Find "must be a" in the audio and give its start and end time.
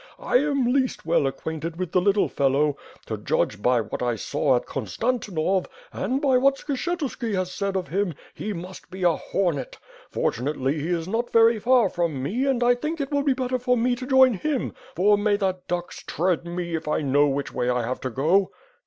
8.51-9.15